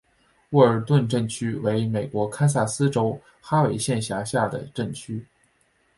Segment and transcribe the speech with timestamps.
[0.49, 5.23] 沃尔顿镇区为美国堪萨斯州哈维县辖下的镇区。